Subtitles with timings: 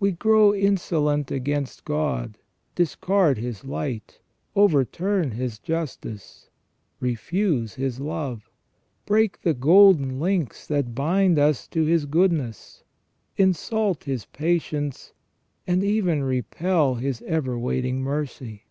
[0.00, 2.38] We grow insolent against God;
[2.74, 4.18] discard His light;
[4.56, 6.50] overturn His justice;
[6.98, 8.50] refuse His love;
[9.06, 12.82] break the golden links that bind us to His goodness;
[13.36, 15.12] insult His patience;
[15.68, 18.64] and even repel His ever waiting mercy.